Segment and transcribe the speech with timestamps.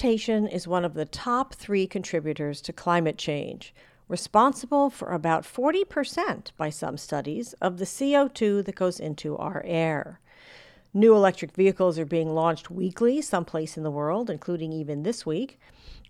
[0.00, 3.74] Transportation is one of the top three contributors to climate change,
[4.08, 10.18] responsible for about 40% by some studies of the CO2 that goes into our air.
[10.94, 15.60] New electric vehicles are being launched weekly someplace in the world, including even this week.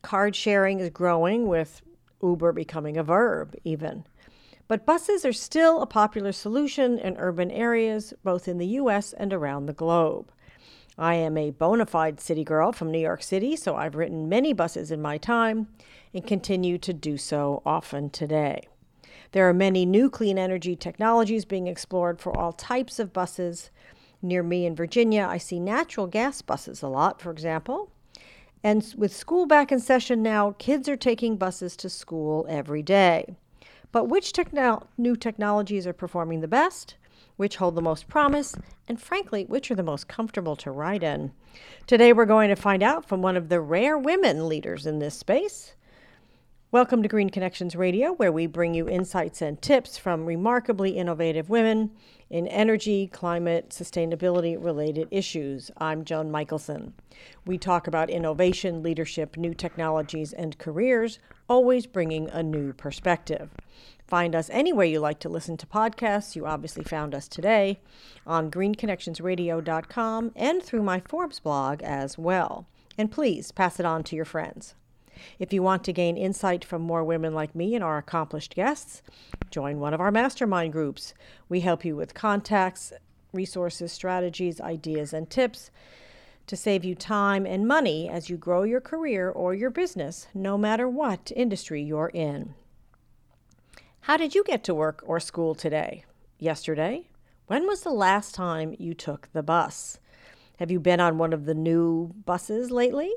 [0.03, 1.83] Car sharing is growing, with
[2.23, 4.05] Uber becoming a verb, even.
[4.69, 9.33] But buses are still a popular solution in urban areas, both in the US and
[9.33, 10.31] around the globe.
[11.01, 14.53] I am a bona fide city girl from New York City, so I've ridden many
[14.53, 15.69] buses in my time
[16.13, 18.69] and continue to do so often today.
[19.33, 23.71] There are many new clean energy technologies being explored for all types of buses.
[24.21, 27.91] Near me in Virginia, I see natural gas buses a lot, for example.
[28.63, 33.37] And with school back in session now, kids are taking buses to school every day.
[33.91, 36.97] But which techno- new technologies are performing the best?
[37.41, 38.55] Which hold the most promise,
[38.87, 41.33] and frankly, which are the most comfortable to ride in.
[41.87, 45.15] Today, we're going to find out from one of the rare women leaders in this
[45.15, 45.73] space.
[46.71, 51.49] Welcome to Green Connections Radio, where we bring you insights and tips from remarkably innovative
[51.49, 51.93] women
[52.29, 55.71] in energy, climate, sustainability related issues.
[55.79, 56.93] I'm Joan Michelson.
[57.47, 63.49] We talk about innovation, leadership, new technologies, and careers, always bringing a new perspective.
[64.11, 66.35] Find us anywhere you like to listen to podcasts.
[66.35, 67.79] You obviously found us today
[68.27, 72.67] on greenconnectionsradio.com and through my Forbes blog as well.
[72.99, 74.75] And please pass it on to your friends.
[75.39, 79.01] If you want to gain insight from more women like me and our accomplished guests,
[79.49, 81.15] join one of our mastermind groups.
[81.49, 82.93] We help you with contacts,
[83.33, 85.71] resources, strategies, ideas, and tips
[86.49, 90.59] to save you time and money as you grow your career or your business, no
[90.59, 92.55] matter what industry you're in.
[94.05, 96.05] How did you get to work or school today?
[96.39, 97.09] Yesterday?
[97.47, 99.99] When was the last time you took the bus?
[100.59, 103.13] Have you been on one of the new buses lately?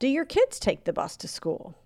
[0.00, 1.76] Do your kids take the bus to school?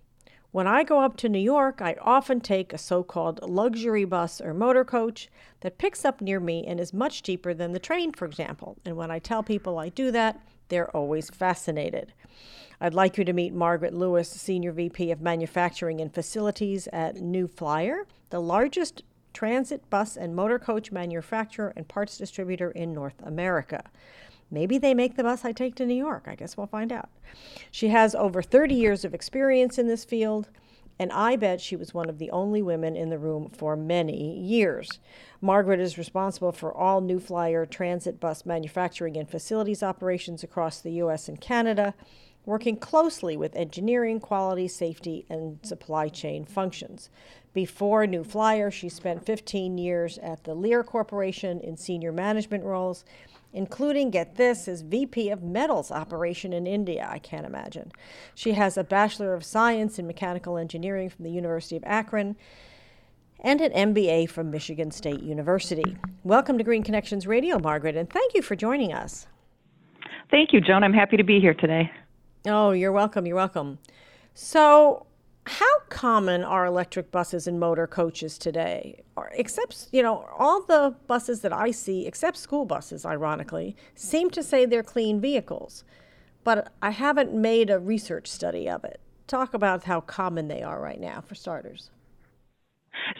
[0.51, 4.41] When I go up to New York, I often take a so called luxury bus
[4.41, 5.29] or motor coach
[5.61, 8.75] that picks up near me and is much cheaper than the train, for example.
[8.83, 12.13] And when I tell people I do that, they're always fascinated.
[12.81, 17.45] I'd like you to meet Margaret Lewis, Senior VP of Manufacturing and Facilities at New
[17.45, 19.03] Flyer, the largest
[19.33, 23.83] transit bus and motor coach manufacturer and parts distributor in North America.
[24.49, 26.23] Maybe they make the bus I take to New York.
[26.25, 27.09] I guess we'll find out.
[27.69, 30.47] She has over 30 years of experience in this field,
[30.97, 34.39] and I bet she was one of the only women in the room for many
[34.39, 34.99] years.
[35.41, 40.91] Margaret is responsible for all New Flyer transit bus manufacturing and facilities operations across the
[40.93, 41.27] U.S.
[41.27, 41.93] and Canada
[42.45, 47.09] working closely with engineering, quality, safety, and supply chain functions.
[47.53, 53.03] Before New Flyer, she spent 15 years at the Lear Corporation in senior management roles,
[53.53, 57.07] including, get this, as VP of Metals Operation in India.
[57.09, 57.91] I can't imagine.
[58.35, 62.35] She has a Bachelor of Science in Mechanical Engineering from the University of Akron
[63.41, 65.97] and an MBA from Michigan State University.
[66.23, 69.27] Welcome to Green Connections Radio, Margaret, and thank you for joining us.
[70.29, 70.83] Thank you, Joan.
[70.83, 71.89] I'm happy to be here today.
[72.45, 73.25] Oh, you're welcome.
[73.25, 73.79] You're welcome.
[74.33, 75.05] So,
[75.45, 79.01] how common are electric buses and motor coaches today?
[79.15, 84.29] Or, except, you know, all the buses that I see, except school buses, ironically, seem
[84.31, 85.83] to say they're clean vehicles.
[86.43, 89.01] But I haven't made a research study of it.
[89.27, 91.89] Talk about how common they are right now, for starters.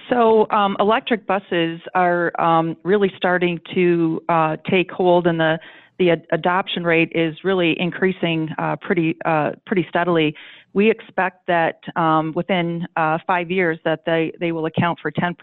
[0.09, 5.59] So, um, electric buses are um, really starting to uh, take hold in the
[5.99, 10.35] the ad- adoption rate is really increasing uh, pretty uh, pretty steadily.
[10.73, 15.35] We expect that um, within uh, five years that they, they will account for 10%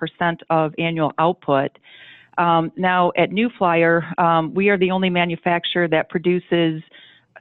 [0.50, 1.72] of annual output.
[2.38, 6.82] Um, now at New Flyer, um, we are the only manufacturer that produces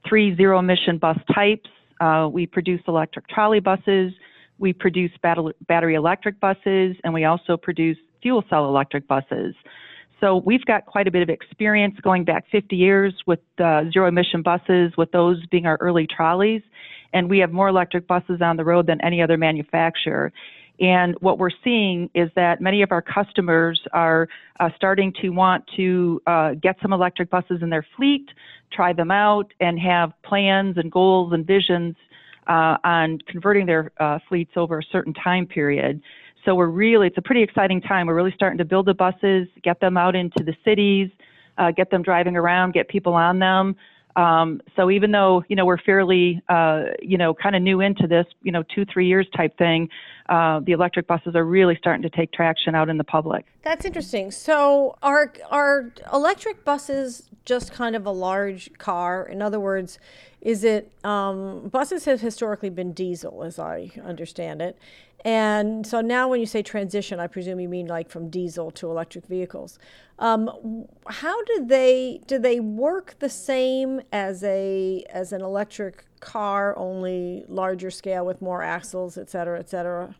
[0.08, 1.70] three zero emission bus types.
[2.00, 4.14] Uh, we produce electric trolley buses,
[4.58, 9.54] we produce battery, battery electric buses, and we also produce fuel cell electric buses.
[10.26, 14.08] So we've got quite a bit of experience going back 50 years with uh, zero
[14.08, 16.64] emission buses, with those being our early trolleys.
[17.14, 20.34] And we have more electric buses on the road than any other manufacturer.
[20.80, 24.28] And what we're seeing is that many of our customers are
[24.60, 28.28] uh, starting to want to uh, get some electric buses in their fleet,
[28.74, 31.96] try them out, and have plans and goals and visions
[32.48, 36.02] uh, on converting their uh, fleets over a certain time period.
[36.46, 38.08] So we're really, it's a pretty exciting time.
[38.08, 41.10] We're really starting to build the buses, get them out into the cities,
[41.58, 43.76] uh, get them driving around, get people on them.
[44.16, 48.08] Um, so even though you know we're fairly uh, you know kind of new into
[48.08, 49.90] this, you know two three years type thing,
[50.30, 53.46] uh, the electric buses are really starting to take traction out in the public.
[53.64, 54.32] That's interesting.
[54.32, 59.26] So, are are electric buses just kind of a large car?
[59.26, 60.00] In other words,
[60.42, 64.78] is it um, buses have historically been diesel, as I understand it,
[65.26, 68.92] and so now when you say transition, I presume you mean like from diesel to
[68.92, 69.80] electric vehicles.
[70.20, 76.78] Um, how do they do they work the same as a as an electric car,
[76.78, 80.16] only larger scale with more axles, et cetera, et cetera?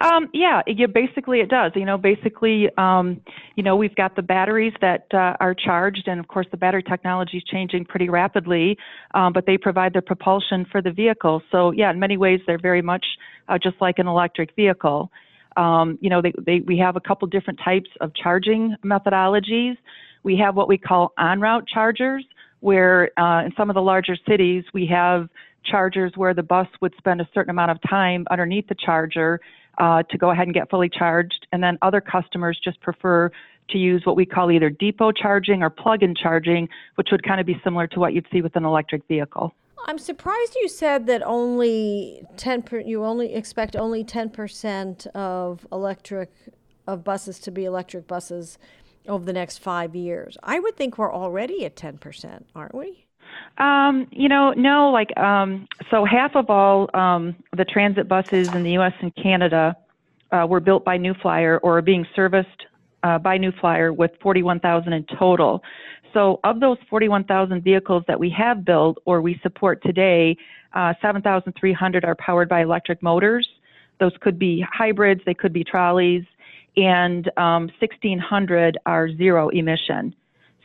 [0.00, 1.72] Um, yeah, yeah, basically it does.
[1.74, 3.20] You know, basically, um,
[3.56, 6.82] you know, we've got the batteries that uh, are charged, and of course, the battery
[6.82, 8.78] technology is changing pretty rapidly,
[9.14, 11.42] um, but they provide the propulsion for the vehicle.
[11.50, 13.04] So, yeah, in many ways, they're very much
[13.48, 15.10] uh, just like an electric vehicle.
[15.56, 19.76] Um, you know, they, they, we have a couple different types of charging methodologies.
[20.22, 22.24] We have what we call on route chargers,
[22.60, 25.28] where uh, in some of the larger cities, we have
[25.64, 29.40] chargers where the bus would spend a certain amount of time underneath the charger
[29.78, 31.46] uh, to go ahead and get fully charged.
[31.52, 33.30] And then other customers just prefer
[33.70, 37.40] to use what we call either depot charging or plug in charging, which would kind
[37.40, 39.54] of be similar to what you'd see with an electric vehicle.
[39.86, 46.30] I'm surprised you said that only 10 per, you only expect only 10% of electric
[46.86, 48.58] of buses to be electric buses
[49.08, 50.36] over the next 5 years.
[50.42, 53.04] I would think we're already at 10%, aren't we?
[53.58, 58.62] Um, you know, no, like, um, so half of all um, the transit buses in
[58.62, 59.76] the US and Canada
[60.30, 62.66] uh, were built by New Flyer or are being serviced
[63.02, 65.62] uh, by New Flyer with 41,000 in total.
[66.14, 70.36] So, of those 41,000 vehicles that we have built or we support today,
[70.72, 73.48] uh, 7,300 are powered by electric motors.
[74.00, 76.24] Those could be hybrids, they could be trolleys,
[76.78, 80.14] and um, 1,600 are zero emission.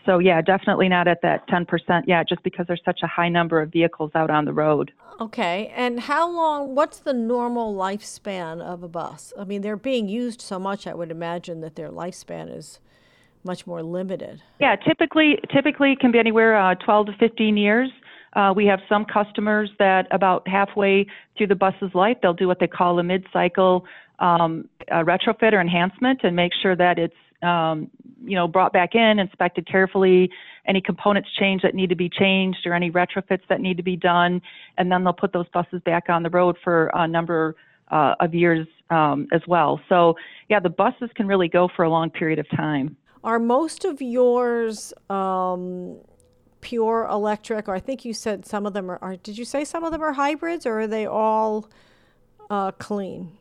[0.06, 3.62] So yeah, definitely not at that 10% Yeah, just because there's such a high number
[3.62, 4.92] of vehicles out on the road.
[5.22, 6.76] Okay, and how long?
[6.76, 9.32] What's the normal lifespan of a bus?
[9.40, 10.88] I mean, they're being used so much.
[10.88, 12.80] I would imagine that their lifespan is
[13.44, 14.42] much more limited.
[14.60, 17.90] Yeah, typically, typically it can be anywhere uh, 12 to 15 years.
[18.36, 21.06] Uh, we have some customers that about halfway
[21.38, 23.86] through the bus's life, they'll do what they call a mid-cycle
[24.24, 27.90] um, retrofit or enhancement and make sure that it's um,
[28.24, 30.30] you know, brought back in, inspected carefully,
[30.66, 33.98] any components changed that need to be changed or any retrofits that need to be
[33.98, 34.42] done,
[34.78, 37.56] and then they'll put those buses back on the road for a number
[37.92, 39.82] uh, of years um, as well.
[39.90, 40.16] So,
[40.50, 42.96] yeah, the buses can really go for a long period of time.
[43.24, 45.98] Are most of yours um,
[46.62, 49.66] pure electric, or I think you said some of them are, are, Did you say
[49.66, 51.70] some of them are hybrids, or are they all
[52.50, 53.38] uh, clean?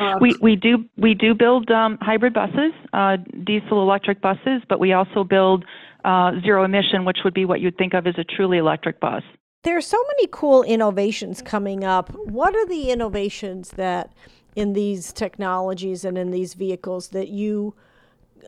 [0.00, 4.80] Uh, we we do we do build um, hybrid buses, uh, diesel electric buses, but
[4.80, 5.64] we also build
[6.04, 9.22] uh, zero emission, which would be what you'd think of as a truly electric bus.
[9.64, 12.10] There are so many cool innovations coming up.
[12.14, 14.12] What are the innovations that
[14.54, 17.74] in these technologies and in these vehicles that you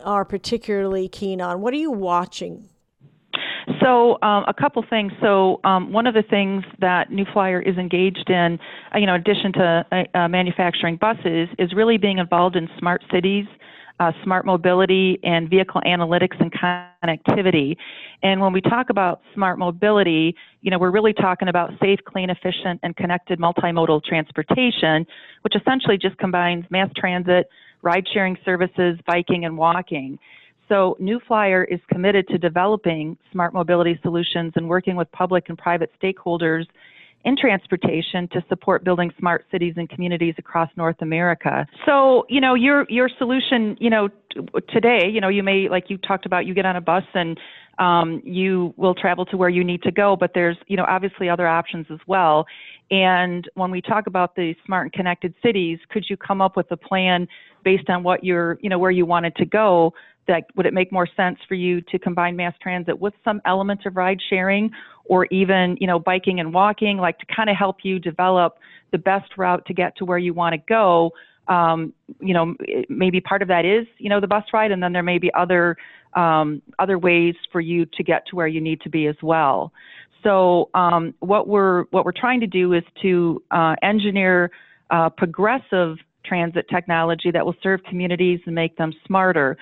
[0.05, 1.61] are particularly keen on?
[1.61, 2.69] What are you watching
[3.81, 5.13] so um, a couple things.
[5.21, 8.59] So um, one of the things that New Flyer is engaged in,
[8.95, 12.69] uh, you know, in addition to uh, uh, manufacturing buses, is really being involved in
[12.79, 13.47] smart cities.
[14.01, 17.77] Uh, smart mobility and vehicle analytics and connectivity.
[18.23, 22.31] And when we talk about smart mobility, you know, we're really talking about safe, clean,
[22.31, 25.05] efficient, and connected multimodal transportation,
[25.43, 27.49] which essentially just combines mass transit,
[27.83, 30.17] ride sharing services, biking, and walking.
[30.69, 35.57] So New Flyer is committed to developing smart mobility solutions and working with public and
[35.57, 36.65] private stakeholders
[37.25, 41.67] in transportation to support building smart cities and communities across North America.
[41.85, 45.91] So, you know, your your solution, you know, t- today, you know, you may like
[45.91, 47.39] you talked about you get on a bus and
[47.79, 51.29] um, you will travel to where you need to go, but there's, you know, obviously
[51.29, 52.45] other options as well.
[52.91, 56.71] And when we talk about the smart and connected cities, could you come up with
[56.71, 57.29] a plan
[57.65, 59.93] based on what you're, you know, where you wanted to go
[60.29, 63.85] that would it make more sense for you to combine mass transit with some elements
[63.87, 64.71] of ride sharing
[65.07, 68.59] or even you know biking and walking like to kind of help you develop
[68.93, 71.11] the best route to get to where you want to go?
[71.49, 72.55] Um, you know
[72.89, 75.33] maybe part of that is you know the bus ride and then there may be
[75.35, 75.77] other
[76.15, 79.73] um, other ways for you to get to where you need to be as well.
[80.23, 84.51] So um, what we're what we're trying to do is to uh, engineer
[84.91, 89.57] uh, progressive transit technology that will serve communities and make them smarter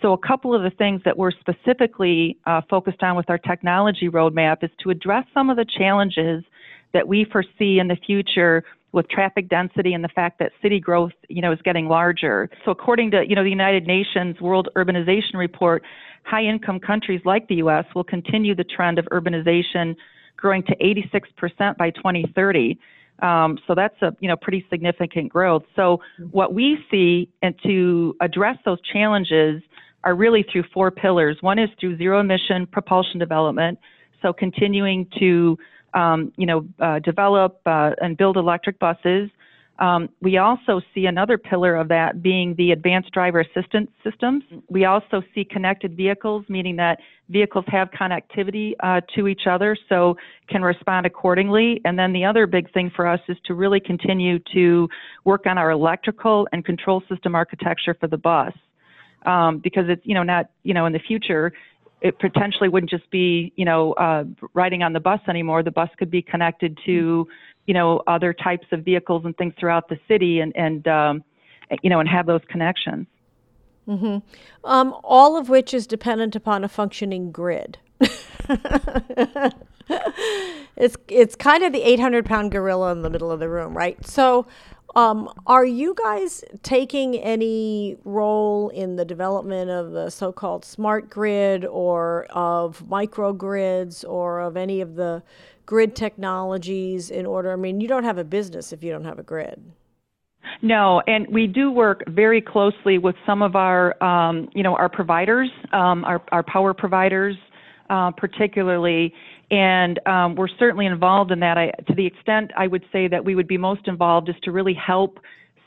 [0.00, 4.08] so, a couple of the things that we're specifically uh, focused on with our technology
[4.08, 6.44] roadmap is to address some of the challenges
[6.92, 8.62] that we foresee in the future
[8.92, 12.48] with traffic density and the fact that city growth, you know, is getting larger.
[12.64, 15.82] So, according to you know the United Nations World Urbanization Report,
[16.24, 17.84] high-income countries like the U.S.
[17.94, 19.96] will continue the trend of urbanization,
[20.36, 22.78] growing to 86% by 2030
[23.20, 25.64] Um, so that's a you know pretty significant growth.
[25.74, 29.62] So what we see and to address those challenges
[30.04, 31.38] are really through four pillars.
[31.40, 33.78] One is through zero emission propulsion development.
[34.22, 35.58] So continuing to
[35.94, 39.30] um, you know uh, develop uh, and build electric buses.
[39.78, 44.42] Um, we also see another pillar of that being the advanced driver assistance systems.
[44.68, 50.16] We also see connected vehicles, meaning that vehicles have connectivity uh, to each other, so
[50.48, 51.80] can respond accordingly.
[51.84, 54.88] And then the other big thing for us is to really continue to
[55.24, 58.52] work on our electrical and control system architecture for the bus,
[59.26, 61.52] um, because it's you know not you know in the future
[62.00, 65.62] it potentially wouldn't just be you know uh, riding on the bus anymore.
[65.62, 67.26] The bus could be connected to
[67.68, 71.22] you know, other types of vehicles and things throughout the city and, and um,
[71.82, 73.06] you know, and have those connections.
[73.86, 74.18] Mm-hmm.
[74.64, 77.76] Um, all of which is dependent upon a functioning grid.
[80.76, 84.02] it's it's kind of the 800 pound gorilla in the middle of the room, right?
[84.06, 84.46] So,
[84.96, 91.10] um, are you guys taking any role in the development of the so called smart
[91.10, 95.22] grid or of microgrids or of any of the
[95.68, 97.52] grid technologies in order?
[97.52, 99.62] I mean, you don't have a business if you don't have a grid.
[100.62, 104.88] No, and we do work very closely with some of our, um, you know, our
[104.88, 107.36] providers, um, our, our power providers,
[107.90, 109.12] uh, particularly,
[109.50, 111.58] and um, we're certainly involved in that.
[111.58, 114.52] I, to the extent I would say that we would be most involved is to
[114.52, 115.18] really help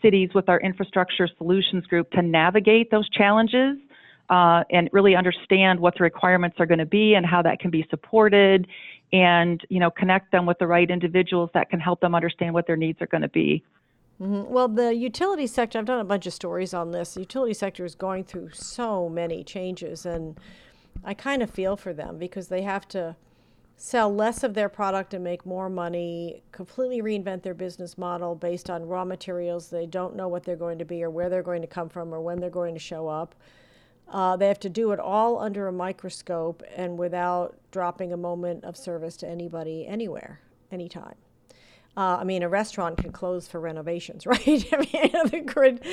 [0.01, 3.77] cities with our infrastructure solutions group to navigate those challenges.
[4.29, 7.70] Uh, and really understand what the requirements are going to be and how that can
[7.70, 8.65] be supported
[9.13, 12.68] and you know connect them with the right individuals that can help them understand what
[12.68, 13.63] their needs are going to be.
[14.22, 14.51] Mm-hmm.
[14.51, 17.15] Well, the utility sector, I've done a bunch of stories on this.
[17.15, 20.39] The utility sector is going through so many changes, and
[21.03, 23.15] I kind of feel for them because they have to
[23.82, 28.70] sell less of their product and make more money, completely reinvent their business model based
[28.70, 31.62] on raw materials they don't know what they're going to be or where they're going
[31.62, 33.34] to come from or when they're going to show up.
[34.12, 38.63] Uh, they have to do it all under a microscope and without dropping a moment
[38.65, 40.41] of service to anybody anywhere,
[40.72, 41.15] anytime.
[41.96, 44.39] Uh, I mean, a restaurant can close for renovations, right?
[44.48, 45.84] I mean, the grid,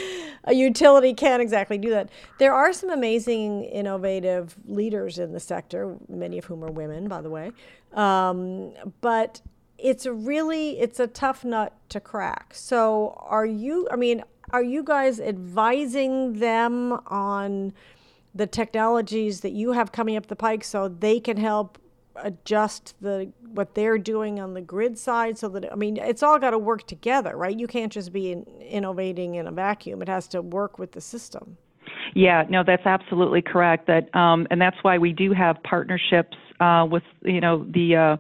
[0.44, 2.10] a utility can't exactly do that.
[2.38, 7.20] There are some amazing, innovative leaders in the sector, many of whom are women, by
[7.20, 7.52] the way.
[7.94, 9.40] Um, but
[9.76, 12.52] it's a really, it's a tough nut to crack.
[12.54, 13.88] So, are you?
[13.90, 17.72] I mean, are you guys advising them on?
[18.38, 21.76] The technologies that you have coming up the pike so they can help
[22.16, 26.38] adjust the what they're doing on the grid side so that I mean it's all
[26.38, 27.58] got to work together, right?
[27.58, 30.02] You can't just be in, innovating in a vacuum.
[30.02, 31.56] It has to work with the system.
[32.14, 33.88] Yeah, no, that's absolutely correct.
[33.88, 38.16] That um, and that's why we do have partnerships uh, with you know the uh,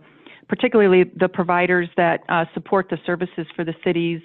[0.48, 4.20] particularly the providers that uh, support the services for the cities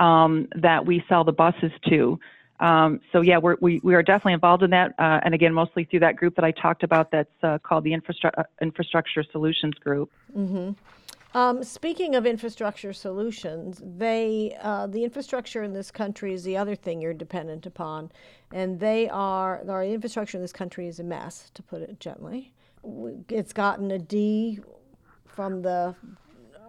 [0.00, 2.18] um, that we sell the buses to.
[2.60, 5.84] Um, so yeah, we're, we we are definitely involved in that, uh, and again, mostly
[5.84, 7.10] through that group that I talked about.
[7.10, 10.10] That's uh, called the Infrastru- uh, Infrastructure Solutions Group.
[10.36, 10.72] Mm-hmm.
[11.36, 16.76] Um, speaking of infrastructure solutions, they uh, the infrastructure in this country is the other
[16.76, 18.12] thing you're dependent upon,
[18.52, 22.52] and they are our infrastructure in this country is a mess, to put it gently.
[23.28, 24.60] It's gotten a D
[25.26, 25.96] from the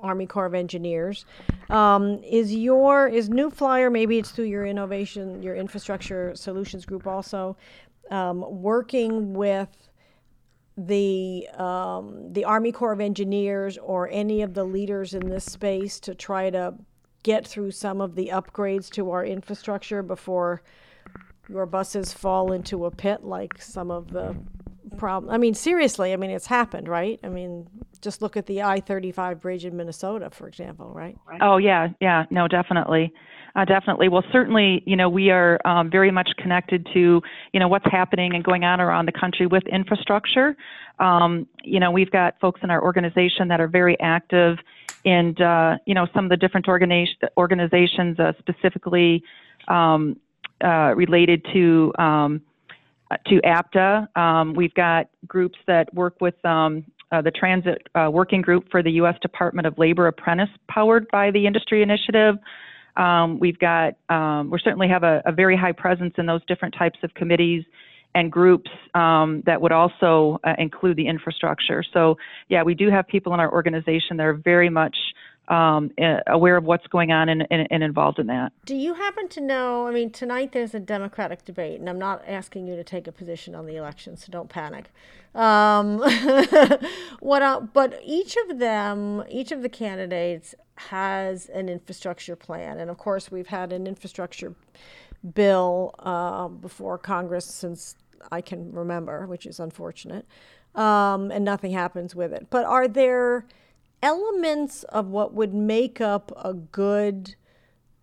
[0.06, 1.26] Army Corps of Engineers.
[1.70, 7.08] Um, is your is New Flyer maybe it's through your innovation, your infrastructure solutions group
[7.08, 7.58] also
[8.12, 9.90] um, working with
[10.78, 16.00] the um, the Army Corps of Engineers or any of the leaders in this space
[16.02, 16.74] to try to
[17.24, 20.62] get through some of the upgrades to our infrastructure before
[21.50, 24.36] your buses fall into a pit like some of the
[24.98, 25.34] problem.
[25.34, 27.20] I mean, seriously, I mean, it's happened, right?
[27.24, 27.68] I mean,
[28.06, 31.18] just look at the I 35 bridge in Minnesota, for example, right?
[31.42, 33.12] Oh, yeah, yeah, no, definitely.
[33.56, 34.10] Uh, definitely.
[34.10, 37.22] Well, certainly, you know, we are um, very much connected to,
[37.52, 40.56] you know, what's happening and going on around the country with infrastructure.
[41.00, 44.60] Um, you know, we've got folks in our organization that are very active
[45.04, 47.08] in, uh, you know, some of the different organi-
[47.38, 49.24] organizations, uh, specifically
[49.68, 50.18] um,
[50.64, 52.42] uh, related to um,
[53.28, 54.10] to APTA.
[54.16, 58.82] Um, we've got groups that work with um, uh, the Transit uh, Working Group for
[58.84, 59.16] the U.S.
[59.22, 62.36] Department of Labor Apprentice, powered by the Industry Initiative.
[62.98, 66.74] Um, we've got, um, we certainly have a, a, very high presence in those different
[66.78, 67.66] types of committees
[68.14, 71.84] and groups um, that would also uh, include the infrastructure.
[71.94, 74.96] So, yeah, we do have people in our organization that are very much
[75.48, 78.52] um, uh, aware of what's going on and, and, and, involved in that.
[78.66, 79.88] Do you happen to know?
[79.88, 83.12] I mean, tonight there's a Democratic debate, and I'm not asking you to take a
[83.12, 84.92] position on the election, so don't panic.
[85.36, 86.00] Um,
[87.20, 87.42] what?
[87.42, 92.98] Uh, but each of them, each of the candidates has an infrastructure plan, and of
[92.98, 94.56] course, we've had an infrastructure
[95.34, 97.96] bill uh, before Congress since
[98.32, 100.26] I can remember, which is unfortunate,
[100.74, 102.48] um, and nothing happens with it.
[102.50, 103.46] But are there
[104.06, 107.36] elements of what would make up a good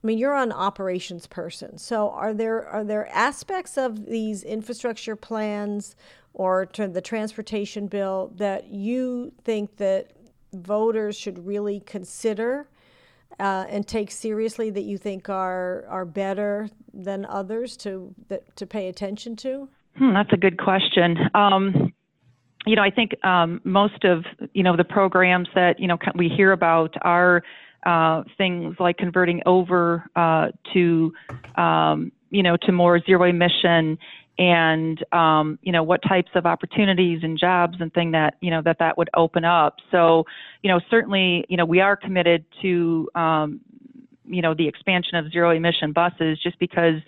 [0.02, 1.78] I mean, you're an operations person.
[1.78, 5.94] So are there are there aspects of these infrastructure plans
[6.35, 10.11] or the transportation bill that you think that
[10.52, 12.66] voters should really consider
[13.38, 18.66] uh, and take seriously that you think are are better than others to that, to
[18.66, 19.68] pay attention to?
[19.97, 21.16] Hmm, that's a good question.
[21.32, 21.92] Um,
[22.66, 26.28] you know, I think um, most of you know the programs that you know we
[26.28, 27.42] hear about are
[27.85, 31.12] uh, things like converting over uh, to
[31.57, 33.99] um, you know to more zero emission
[34.38, 38.62] and um, you know what types of opportunities and jobs and thing that you know
[38.62, 39.76] that that would open up.
[39.90, 40.25] So
[40.62, 43.61] you know certainly you know we are committed to um,
[44.25, 47.00] you know the expansion of zero emission buses just because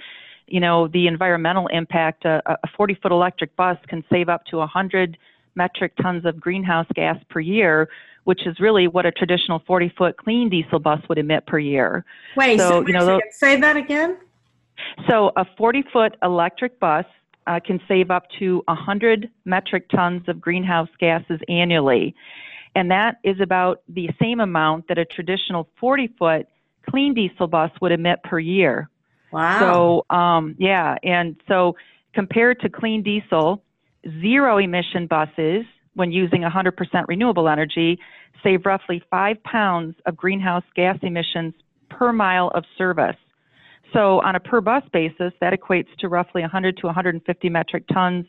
[0.48, 4.56] you know the environmental impact a, a 40 foot electric bus can save up to
[4.56, 5.16] 100
[5.54, 7.88] metric tons of greenhouse gas per year
[8.24, 12.04] which is really what a traditional 40 foot clean diesel bus would emit per year.
[12.36, 14.16] Wait, so, so you know, say that again?
[15.08, 17.04] So a 40 foot electric bus
[17.46, 22.14] uh, can save up to 100 metric tons of greenhouse gases annually.
[22.74, 26.48] And that is about the same amount that a traditional 40 foot
[26.88, 28.88] clean diesel bus would emit per year.
[29.30, 30.04] Wow.
[30.10, 30.96] So, um, yeah.
[31.02, 31.76] And so,
[32.14, 33.63] compared to clean diesel,
[34.20, 37.98] zero emission buses, when using 100% renewable energy,
[38.42, 41.54] save roughly five pounds of greenhouse gas emissions
[41.88, 43.16] per mile of service.
[43.92, 48.26] So on a per bus basis, that equates to roughly 100 to 150 metric tons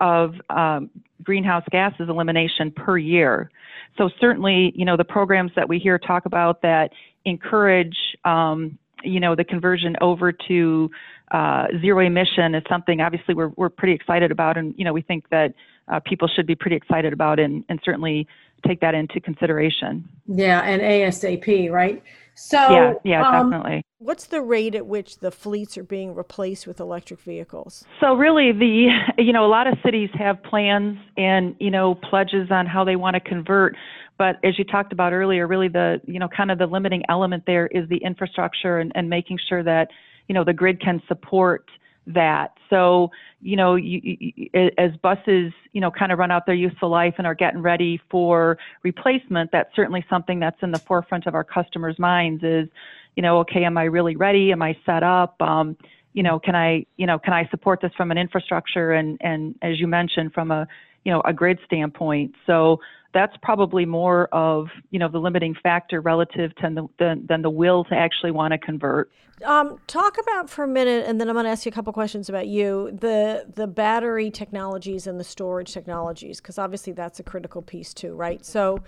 [0.00, 0.90] of um,
[1.22, 3.50] greenhouse gases elimination per year.
[3.96, 6.90] So certainly, you know, the programs that we hear talk about that
[7.24, 10.90] encourage, um, you know, the conversion over to
[11.30, 14.56] uh, zero emission is something obviously we're, we're pretty excited about.
[14.56, 15.54] And, you know, we think that
[15.88, 18.26] uh, people should be pretty excited about and, and certainly
[18.66, 20.08] take that into consideration.
[20.26, 22.02] Yeah, and ASAP, right?
[22.34, 23.82] So yeah, yeah, um, definitely.
[23.98, 27.84] What's the rate at which the fleets are being replaced with electric vehicles?
[28.00, 32.48] So really, the you know a lot of cities have plans and you know pledges
[32.52, 33.74] on how they want to convert,
[34.18, 37.44] but as you talked about earlier, really the you know kind of the limiting element
[37.46, 39.88] there is the infrastructure and, and making sure that
[40.26, 41.68] you know the grid can support
[42.08, 42.54] that.
[42.70, 46.88] So, you know, you, you, as buses, you know, kind of run out their useful
[46.88, 51.34] life and are getting ready for replacement, that's certainly something that's in the forefront of
[51.34, 52.68] our customers' minds is,
[53.14, 54.52] you know, okay, am I really ready?
[54.52, 55.40] Am I set up?
[55.42, 55.76] Um,
[56.14, 59.54] you know, can I, you know, can I support this from an infrastructure and, and
[59.62, 60.66] as you mentioned, from a,
[61.04, 62.34] you know, a grid standpoint.
[62.46, 62.80] So
[63.14, 67.50] that's probably more of you know the limiting factor relative to the, the than the
[67.50, 69.10] will to actually want to convert.
[69.44, 71.92] Um, talk about for a minute, and then I'm going to ask you a couple
[71.92, 77.22] questions about you the the battery technologies and the storage technologies, because obviously that's a
[77.22, 78.44] critical piece too, right?
[78.44, 78.80] So,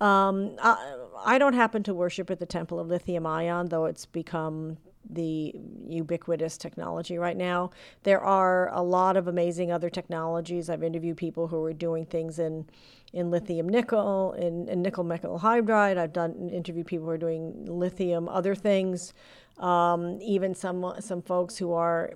[0.00, 4.04] um, I, I don't happen to worship at the temple of lithium ion, though it's
[4.04, 4.76] become
[5.10, 5.54] the
[5.88, 7.70] ubiquitous technology right now.
[8.02, 10.70] There are a lot of amazing other technologies.
[10.70, 12.66] I've interviewed people who are doing things in
[13.12, 15.96] in lithium nickel, in, in nickel metal hydride.
[15.96, 19.14] I've done interviewed people who are doing lithium other things.
[19.58, 22.14] Um, even some some folks who are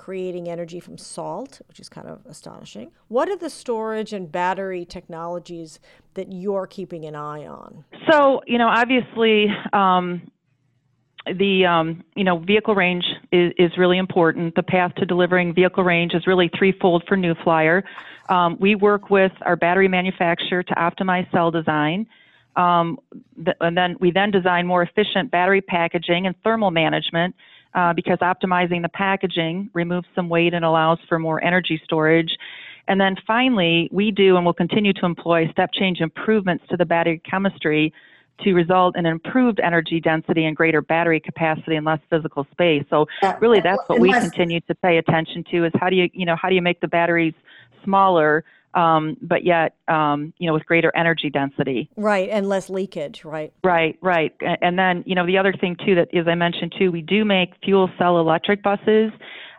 [0.00, 2.90] creating energy from salt, which is kind of astonishing.
[3.08, 5.78] What are the storage and battery technologies
[6.14, 7.84] that you're keeping an eye on?
[8.10, 10.22] So, you know, obviously, um,
[11.26, 14.54] the um, you know vehicle range is, is really important.
[14.54, 17.84] The path to delivering vehicle range is really threefold for New Flyer.
[18.28, 22.06] Um, we work with our battery manufacturer to optimize cell design,
[22.56, 22.98] um,
[23.44, 27.34] th- and then we then design more efficient battery packaging and thermal management
[27.74, 32.36] uh, because optimizing the packaging removes some weight and allows for more energy storage.
[32.88, 36.84] And then finally, we do and will continue to employ step change improvements to the
[36.84, 37.92] battery chemistry
[38.44, 42.84] to result in improved energy density and greater battery capacity and less physical space.
[42.90, 43.06] So
[43.40, 46.36] really that's what we continue to pay attention to is how do you, you know,
[46.36, 47.34] how do you make the batteries
[47.84, 51.90] smaller um, but yet um, you know with greater energy density.
[51.96, 53.52] Right and less leakage right.
[53.64, 54.34] Right right.
[54.62, 57.24] And then you know the other thing too that as i mentioned too we do
[57.24, 59.12] make fuel cell electric buses.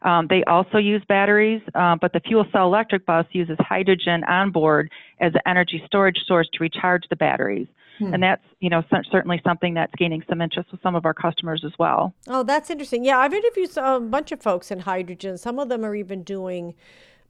[0.04, 4.52] Um, they also use batteries uh, but the fuel cell electric bus uses hydrogen on
[4.52, 4.90] board
[5.20, 7.68] as an energy storage source to recharge the batteries
[8.02, 8.14] Hmm.
[8.16, 11.64] And that's, you know, certainly something that's gaining some interest with some of our customers
[11.66, 12.14] as well.
[12.28, 13.06] Oh, that's interesting.
[13.06, 15.38] Yeah, I've interviewed a bunch of folks in hydrogen.
[15.38, 16.74] Some of them are even doing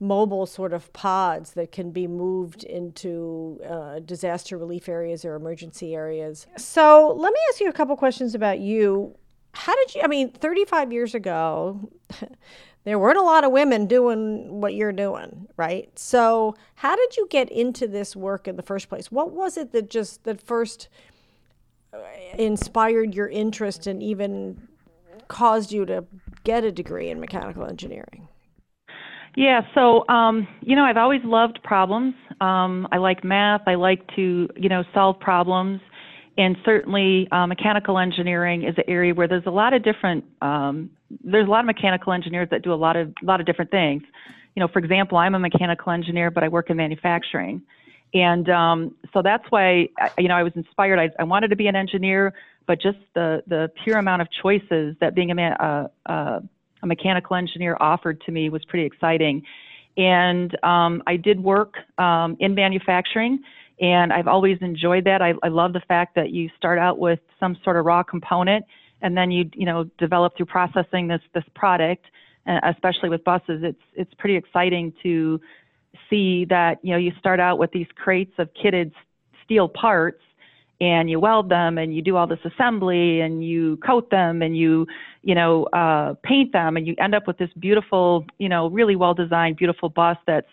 [0.00, 5.94] mobile sort of pods that can be moved into uh, disaster relief areas or emergency
[5.94, 6.46] areas.
[6.56, 9.16] So let me ask you a couple questions about you.
[9.54, 11.90] How did you, I mean, 35 years ago,
[12.84, 15.90] there weren't a lot of women doing what you're doing, right?
[15.98, 19.12] So, how did you get into this work in the first place?
[19.12, 20.88] What was it that just that first
[21.92, 21.98] uh,
[22.36, 24.68] inspired your interest and even
[25.28, 26.04] caused you to
[26.44, 28.28] get a degree in mechanical engineering?
[29.36, 32.14] Yeah, so um, you know, I've always loved problems.
[32.40, 33.62] Um, I like math.
[33.66, 35.80] I like to, you know, solve problems
[36.38, 40.90] and certainly uh, mechanical engineering is an area where there's a lot of different um,
[41.24, 43.70] there's a lot of mechanical engineers that do a lot of a lot of different
[43.70, 44.02] things.
[44.54, 47.62] You know for example i'm a mechanical engineer but i work in manufacturing.
[48.14, 50.98] And um, so that's why you know i was inspired.
[50.98, 52.34] I, I wanted to be an engineer
[52.66, 56.40] but just the the pure amount of choices that being a, man, uh, uh,
[56.82, 59.42] a mechanical engineer offered to me was pretty exciting.
[59.96, 63.40] And um, i did work um, in manufacturing
[63.80, 65.22] and I've always enjoyed that.
[65.22, 68.64] I, I love the fact that you start out with some sort of raw component,
[69.00, 72.06] and then you you know develop through processing this this product.
[72.44, 75.40] Uh, especially with buses, it's it's pretty exciting to
[76.10, 78.92] see that you know you start out with these crates of kitted
[79.44, 80.20] steel parts
[80.80, 84.56] and you weld them and you do all this assembly and you coat them and
[84.56, 84.86] you
[85.22, 88.96] you know uh, paint them and you end up with this beautiful you know really
[88.96, 90.48] well designed beautiful bus that's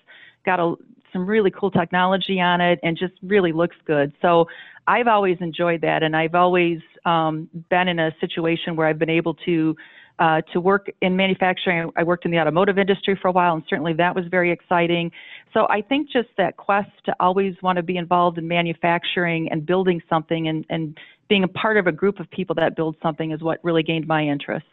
[0.46, 0.76] got a
[1.12, 4.14] some really cool technology on it and just really looks good.
[4.22, 4.46] So
[4.88, 9.10] I've always enjoyed that, and I've always um, been in a situation where I've been
[9.10, 9.76] able to
[10.20, 11.90] uh, to work in manufacturing.
[11.96, 15.12] I worked in the automotive industry for a while, and certainly that was very exciting.
[15.54, 19.66] So I think just that quest to always want to be involved in manufacturing and
[19.66, 20.98] building something and, and
[21.30, 24.08] being a part of a group of people that build something is what really gained
[24.08, 24.66] my interest.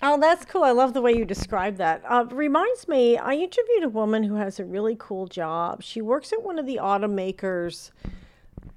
[0.00, 0.62] Oh, that's cool.
[0.62, 2.02] I love the way you describe that.
[2.08, 5.82] Uh, reminds me, I interviewed a woman who has a really cool job.
[5.82, 7.90] She works at one of the automakers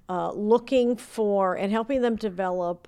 [0.09, 2.87] uh, looking for and helping them develop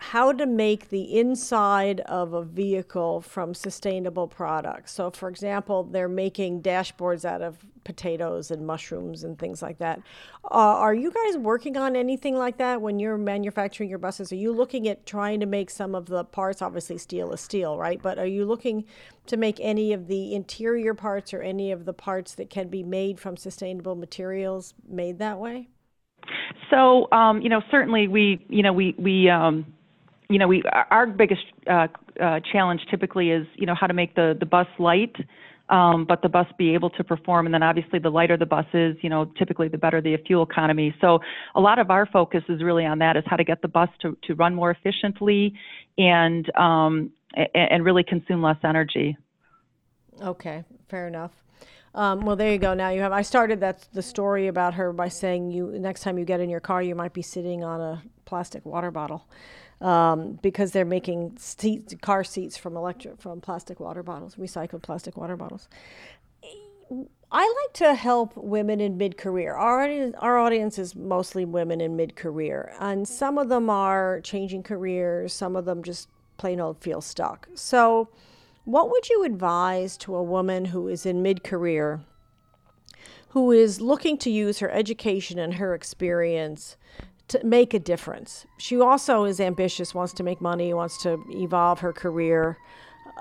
[0.00, 4.92] how to make the inside of a vehicle from sustainable products.
[4.92, 10.00] So, for example, they're making dashboards out of potatoes and mushrooms and things like that.
[10.44, 14.32] Uh, are you guys working on anything like that when you're manufacturing your buses?
[14.32, 16.62] Are you looking at trying to make some of the parts?
[16.62, 18.00] Obviously, steel is steel, right?
[18.00, 18.86] But are you looking
[19.26, 22.82] to make any of the interior parts or any of the parts that can be
[22.82, 25.68] made from sustainable materials made that way?
[26.70, 29.66] So, um, you know, certainly we, you know, we, we, um,
[30.30, 31.88] you know, we our biggest uh,
[32.22, 35.14] uh, challenge typically is you know how to make the the bus light,
[35.68, 37.46] um, but the bus be able to perform.
[37.46, 40.44] And then obviously the lighter the bus is, you know, typically the better the fuel
[40.44, 40.94] economy.
[41.00, 41.18] So
[41.56, 43.88] a lot of our focus is really on that: is how to get the bus
[44.02, 45.52] to to run more efficiently
[45.98, 47.10] and um,
[47.52, 49.16] and really consume less energy.
[50.22, 51.32] Okay, fair enough.
[51.92, 52.72] Um, well, there you go.
[52.72, 53.10] Now you have.
[53.10, 56.48] I started that the story about her by saying you next time you get in
[56.48, 59.26] your car, you might be sitting on a plastic water bottle
[59.80, 61.38] um, because they're making
[62.02, 65.68] car seats from electric from plastic water bottles, recycled plastic water bottles.
[67.32, 69.54] I like to help women in mid career.
[69.54, 74.64] Our, our audience is mostly women in mid career, and some of them are changing
[74.64, 77.48] careers, some of them just plain old feel stuck.
[77.54, 78.08] So,
[78.64, 82.00] what would you advise to a woman who is in mid career,
[83.28, 86.76] who is looking to use her education and her experience
[87.30, 88.46] to make a difference.
[88.58, 92.58] She also is ambitious, wants to make money, wants to evolve her career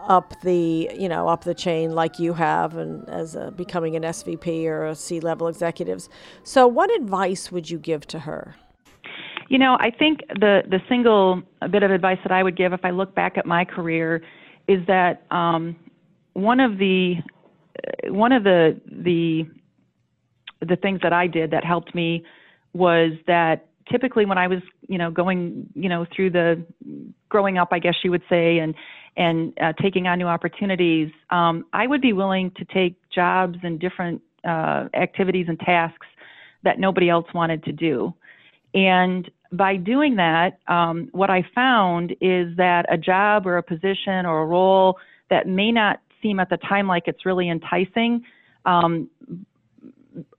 [0.07, 4.03] up the you know up the chain like you have and as a, becoming an
[4.03, 6.09] SVP or a C-level executives.
[6.43, 8.55] So what advice would you give to her?
[9.49, 11.41] You know, I think the the single
[11.71, 14.21] bit of advice that I would give if I look back at my career
[14.67, 15.75] is that um,
[16.33, 17.15] one of the
[18.05, 19.45] one of the the
[20.61, 22.23] the things that I did that helped me
[22.73, 26.63] was that typically when I was, you know, going, you know, through the
[27.29, 28.75] growing up, I guess you would say, and
[29.17, 33.79] and uh, taking on new opportunities, um, I would be willing to take jobs and
[33.79, 36.07] different uh, activities and tasks
[36.63, 38.13] that nobody else wanted to do.
[38.73, 44.25] And by doing that, um, what I found is that a job or a position
[44.25, 44.97] or a role
[45.29, 48.23] that may not seem at the time like it's really enticing,
[48.65, 49.09] um,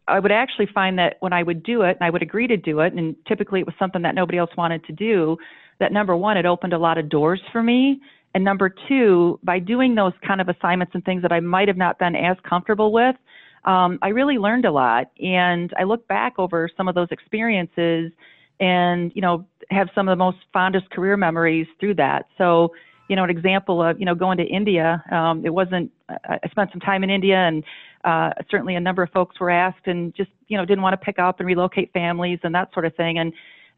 [0.09, 2.57] I would actually find that when I would do it, and I would agree to
[2.57, 5.37] do it, and typically it was something that nobody else wanted to do,
[5.79, 8.01] that number one, it opened a lot of doors for me.
[8.35, 11.77] And number two, by doing those kind of assignments and things that I might have
[11.77, 13.17] not been as comfortable with,
[13.65, 15.11] um, I really learned a lot.
[15.21, 18.13] And I look back over some of those experiences,
[18.61, 22.27] and you know have some of the most fondest career memories through that.
[22.37, 22.73] So
[23.11, 26.71] you know, an example of, you know, going to India, um, it wasn't, I spent
[26.71, 27.65] some time in India and
[28.05, 31.05] uh, certainly a number of folks were asked and just, you know, didn't want to
[31.05, 33.19] pick up and relocate families and that sort of thing.
[33.19, 33.33] And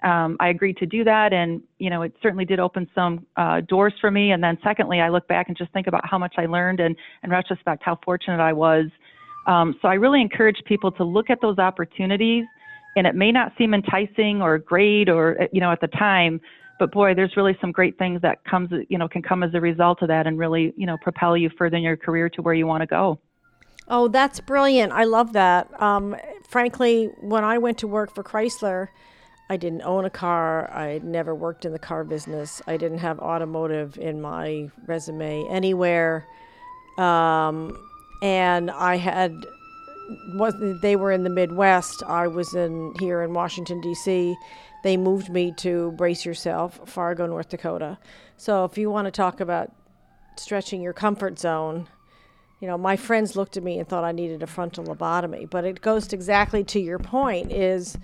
[0.04, 1.32] um, I agreed to do that.
[1.32, 4.32] And, you know, it certainly did open some uh, doors for me.
[4.32, 6.96] And then secondly, I look back and just think about how much I learned and
[7.22, 8.86] in retrospect, how fortunate I was.
[9.46, 12.44] Um, so I really encourage people to look at those opportunities
[12.96, 16.40] and it may not seem enticing or great or, you know, at the time,
[16.78, 19.60] but boy, there's really some great things that comes, you know, can come as a
[19.60, 22.54] result of that and really, you know, propel you further in your career to where
[22.54, 23.18] you want to go.
[23.92, 24.92] Oh, that's brilliant.
[24.92, 25.80] I love that.
[25.80, 28.88] Um, frankly, when I went to work for Chrysler,
[29.50, 30.70] I didn't own a car.
[30.72, 32.62] I never worked in the car business.
[32.66, 36.26] I didn't have automotive in my resume anywhere.
[36.98, 37.78] Um,
[38.22, 39.36] and I had
[40.34, 42.02] was they were in the Midwest.
[42.02, 44.34] I was in here in Washington D.C
[44.82, 47.98] they moved me to brace yourself, Fargo, North Dakota.
[48.36, 49.72] So if you want to talk about
[50.36, 51.88] stretching your comfort zone,
[52.62, 55.50] you know, my friends looked at me and thought I needed a frontal lobotomy.
[55.50, 57.98] But it goes exactly to your point is,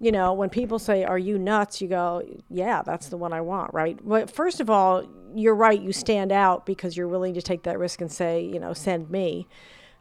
[0.00, 1.80] you know, when people say, Are you nuts?
[1.80, 3.98] You go, Yeah, that's the one I want, right?
[4.06, 5.80] But first of all, you're right.
[5.80, 9.08] You stand out because you're willing to take that risk and say, you know, send
[9.08, 9.48] me.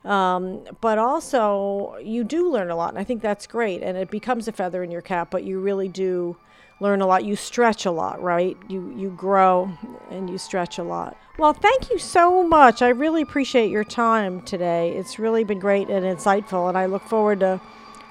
[0.03, 3.81] Um, but also, you do learn a lot, and I think that's great.
[3.81, 6.35] And it becomes a feather in your cap, but you really do
[6.81, 7.23] learn a lot.
[7.23, 8.57] You stretch a lot, right?
[8.67, 9.71] You you grow
[10.09, 11.15] and you stretch a lot.
[11.41, 12.83] Well, thank you so much.
[12.83, 14.95] I really appreciate your time today.
[14.95, 17.59] It's really been great and insightful, and I look forward to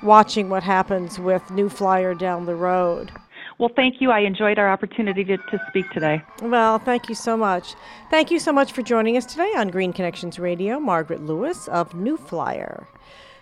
[0.02, 3.12] watching what happens with New Flyer down the road.
[3.56, 4.10] Well, thank you.
[4.10, 6.20] I enjoyed our opportunity to, to speak today.
[6.42, 7.76] Well, thank you so much.
[8.10, 10.80] Thank you so much for joining us today on Green Connections Radio.
[10.80, 12.88] Margaret Lewis of New Flyer.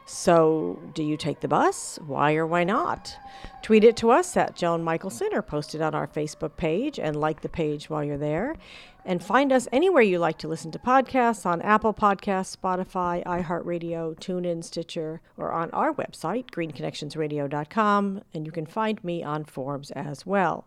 [0.05, 1.99] So, do you take the bus?
[2.07, 3.15] Why or why not?
[3.63, 7.15] Tweet it to us at Joan Michelson or post it on our Facebook page and
[7.15, 8.55] like the page while you're there.
[9.05, 14.15] And find us anywhere you like to listen to podcasts on Apple Podcasts, Spotify, iHeartRadio,
[14.19, 18.21] TuneIn, Stitcher, or on our website, greenconnectionsradio.com.
[18.35, 20.67] And you can find me on Forbes as well.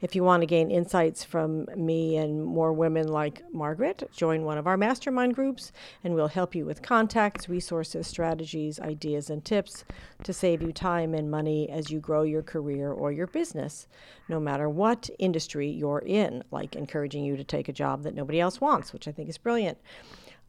[0.00, 4.56] If you want to gain insights from me and more women like Margaret, join one
[4.56, 5.70] of our mastermind groups,
[6.02, 9.84] and we'll help you with contacts, resources, strategies, ideas, and tips
[10.22, 13.86] to save you time and money as you grow your career or your business,
[14.28, 18.38] no matter what industry you're in, like encouraging you to take a job that nobody
[18.38, 19.78] else wants, which I think is brilliant.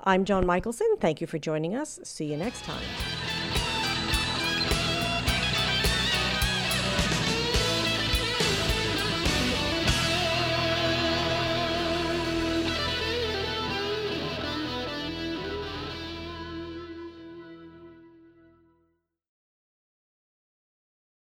[0.01, 0.97] I'm Joan Michelson.
[0.99, 1.99] Thank you for joining us.
[2.03, 2.83] See you next time.